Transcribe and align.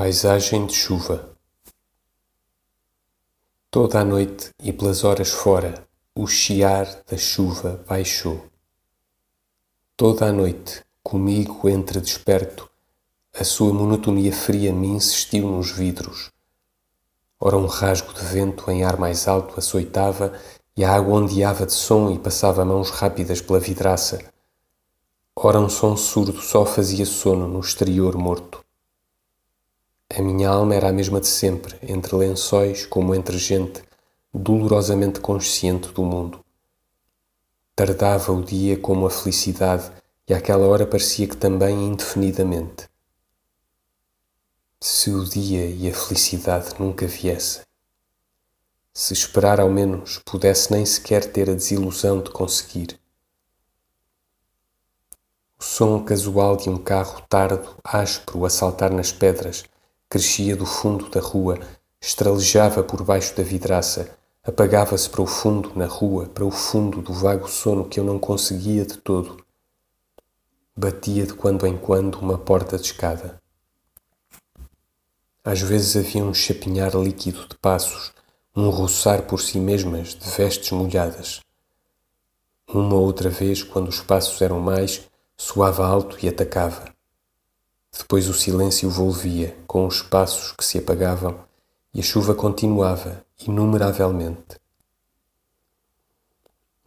Paisagem 0.00 0.64
de 0.64 0.74
chuva. 0.74 1.28
Toda 3.68 3.98
a 3.98 4.04
noite 4.04 4.50
e 4.62 4.72
pelas 4.72 5.02
horas 5.02 5.30
fora, 5.30 5.88
o 6.14 6.24
chiar 6.24 7.02
da 7.10 7.16
chuva 7.16 7.84
baixou. 7.84 8.46
Toda 9.96 10.26
a 10.26 10.32
noite, 10.32 10.84
comigo 11.02 11.68
entre 11.68 12.00
desperto, 12.00 12.70
a 13.36 13.42
sua 13.42 13.74
monotonia 13.74 14.32
fria 14.32 14.72
me 14.72 14.86
insistiu 14.86 15.48
nos 15.48 15.72
vidros. 15.72 16.30
Ora 17.40 17.56
um 17.56 17.66
rasgo 17.66 18.14
de 18.14 18.24
vento 18.24 18.70
em 18.70 18.84
ar 18.84 18.96
mais 19.00 19.26
alto 19.26 19.58
açoitava 19.58 20.32
e 20.76 20.84
a 20.84 20.94
água 20.94 21.16
ondeava 21.18 21.66
de 21.66 21.72
som 21.72 22.12
e 22.12 22.20
passava 22.20 22.64
mãos 22.64 22.90
rápidas 22.90 23.40
pela 23.40 23.58
vidraça. 23.58 24.20
Ora 25.34 25.58
um 25.58 25.68
som 25.68 25.96
surdo 25.96 26.40
só 26.40 26.64
fazia 26.64 27.04
sono 27.04 27.48
no 27.48 27.58
exterior 27.58 28.16
morto. 28.16 28.67
A 30.18 30.20
minha 30.20 30.48
alma 30.48 30.74
era 30.74 30.88
a 30.88 30.92
mesma 30.92 31.20
de 31.20 31.28
sempre, 31.28 31.78
entre 31.80 32.16
lençóis 32.16 32.84
como 32.84 33.14
entre 33.14 33.38
gente 33.38 33.84
dolorosamente 34.34 35.20
consciente 35.20 35.92
do 35.92 36.02
mundo. 36.02 36.44
Tardava 37.76 38.32
o 38.32 38.42
dia 38.42 38.76
como 38.76 39.06
a 39.06 39.10
felicidade 39.10 39.92
e 40.26 40.34
àquela 40.34 40.66
hora 40.66 40.84
parecia 40.84 41.28
que 41.28 41.36
também 41.36 41.86
indefinidamente. 41.86 42.88
Se 44.80 45.12
o 45.12 45.24
dia 45.24 45.64
e 45.66 45.88
a 45.88 45.94
felicidade 45.94 46.74
nunca 46.80 47.06
viessem, 47.06 47.62
se 48.92 49.12
esperar 49.12 49.60
ao 49.60 49.70
menos 49.70 50.20
pudesse 50.24 50.72
nem 50.72 50.84
sequer 50.84 51.30
ter 51.30 51.48
a 51.48 51.54
desilusão 51.54 52.20
de 52.20 52.30
conseguir. 52.32 52.98
O 55.56 55.62
som 55.62 56.02
casual 56.02 56.56
de 56.56 56.68
um 56.68 56.76
carro 56.76 57.22
tardo, 57.28 57.76
áspero, 57.84 58.44
a 58.44 58.50
saltar 58.50 58.90
nas 58.90 59.12
pedras, 59.12 59.62
crescia 60.08 60.56
do 60.56 60.64
fundo 60.64 61.08
da 61.10 61.20
rua, 61.20 61.58
estralejava 62.00 62.82
por 62.82 63.02
baixo 63.02 63.36
da 63.36 63.42
vidraça, 63.42 64.16
apagava-se 64.42 65.10
para 65.10 65.20
o 65.20 65.26
fundo 65.26 65.72
na 65.76 65.86
rua, 65.86 66.26
para 66.26 66.44
o 66.44 66.50
fundo 66.50 67.02
do 67.02 67.12
vago 67.12 67.48
sono 67.48 67.84
que 67.84 68.00
eu 68.00 68.04
não 68.04 68.18
conseguia 68.18 68.86
de 68.86 68.96
todo. 68.96 69.44
Batia 70.74 71.26
de 71.26 71.34
quando 71.34 71.66
em 71.66 71.76
quando 71.76 72.14
uma 72.20 72.38
porta 72.38 72.78
de 72.78 72.86
escada. 72.86 73.38
Às 75.44 75.60
vezes 75.60 75.96
havia 75.96 76.24
um 76.24 76.32
chapinhar 76.32 76.94
líquido 76.94 77.46
de 77.48 77.56
passos, 77.56 78.12
um 78.56 78.70
roçar 78.70 79.22
por 79.22 79.40
si 79.40 79.58
mesmas 79.58 80.14
de 80.14 80.30
vestes 80.30 80.70
molhadas. 80.70 81.40
Uma 82.66 82.96
outra 82.96 83.28
vez, 83.28 83.62
quando 83.62 83.88
os 83.88 84.00
passos 84.00 84.40
eram 84.40 84.60
mais, 84.60 85.02
soava 85.36 85.86
alto 85.86 86.18
e 86.22 86.28
atacava. 86.28 86.97
Depois 87.96 88.28
o 88.28 88.34
silêncio 88.34 88.90
volvia, 88.90 89.56
com 89.66 89.86
os 89.86 90.02
passos 90.02 90.52
que 90.52 90.64
se 90.64 90.78
apagavam, 90.78 91.38
e 91.92 92.00
a 92.00 92.02
chuva 92.02 92.34
continuava, 92.34 93.24
inumeravelmente. 93.46 94.58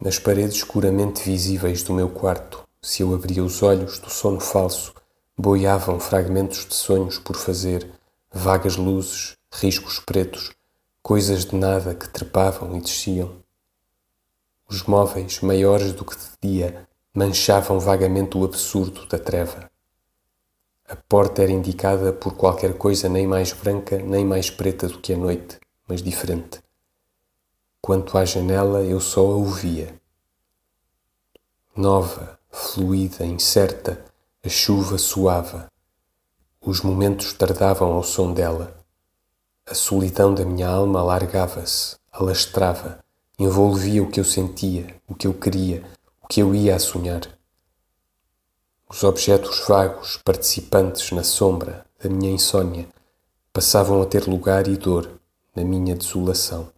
Nas 0.00 0.18
paredes 0.18 0.56
escuramente 0.56 1.22
visíveis 1.22 1.82
do 1.82 1.92
meu 1.92 2.08
quarto, 2.08 2.66
se 2.80 3.02
eu 3.02 3.14
abria 3.14 3.44
os 3.44 3.62
olhos 3.62 3.98
do 3.98 4.10
sono 4.10 4.40
falso, 4.40 4.92
boiavam 5.36 6.00
fragmentos 6.00 6.66
de 6.66 6.74
sonhos 6.74 7.18
por 7.18 7.36
fazer, 7.36 7.88
vagas 8.32 8.76
luzes, 8.76 9.36
riscos 9.52 9.98
pretos, 9.98 10.52
coisas 11.02 11.44
de 11.44 11.56
nada 11.56 11.94
que 11.94 12.08
trepavam 12.08 12.76
e 12.76 12.80
desciam. 12.80 13.42
Os 14.68 14.84
móveis, 14.84 15.40
maiores 15.40 15.92
do 15.92 16.04
que 16.04 16.16
de 16.16 16.50
dia, 16.50 16.88
manchavam 17.14 17.78
vagamente 17.78 18.38
o 18.38 18.44
absurdo 18.44 19.06
da 19.06 19.18
treva. 19.18 19.71
A 20.92 20.96
porta 21.08 21.42
era 21.42 21.50
indicada 21.50 22.12
por 22.12 22.34
qualquer 22.34 22.76
coisa 22.76 23.08
nem 23.08 23.26
mais 23.26 23.50
branca 23.50 23.96
nem 23.96 24.26
mais 24.26 24.50
preta 24.50 24.86
do 24.88 24.98
que 24.98 25.14
a 25.14 25.16
noite, 25.16 25.58
mas 25.88 26.02
diferente. 26.02 26.60
Quanto 27.80 28.18
à 28.18 28.26
janela, 28.26 28.82
eu 28.82 29.00
só 29.00 29.22
a 29.22 29.36
ouvia. 29.36 29.98
Nova, 31.74 32.38
fluida, 32.50 33.24
incerta, 33.24 34.04
a 34.44 34.50
chuva 34.50 34.98
suava. 34.98 35.66
Os 36.60 36.82
momentos 36.82 37.32
tardavam 37.32 37.94
ao 37.94 38.02
som 38.02 38.34
dela. 38.34 38.76
A 39.64 39.74
solidão 39.74 40.34
da 40.34 40.44
minha 40.44 40.68
alma 40.68 41.00
alargava-se, 41.00 41.96
alastrava, 42.12 43.02
envolvia 43.38 44.02
o 44.02 44.10
que 44.10 44.20
eu 44.20 44.24
sentia, 44.26 44.94
o 45.08 45.14
que 45.14 45.26
eu 45.26 45.32
queria, 45.32 45.82
o 46.22 46.28
que 46.28 46.42
eu 46.42 46.54
ia 46.54 46.76
a 46.76 46.78
sonhar. 46.78 47.22
Os 49.02 49.08
objetos 49.08 49.58
vagos, 49.66 50.20
participantes 50.24 51.10
na 51.10 51.24
sombra 51.24 51.84
da 52.00 52.08
minha 52.08 52.30
insônia, 52.30 52.86
passavam 53.52 54.00
a 54.00 54.06
ter 54.06 54.28
lugar 54.28 54.68
e 54.68 54.76
dor 54.76 55.10
na 55.56 55.64
minha 55.64 55.96
desolação. 55.96 56.68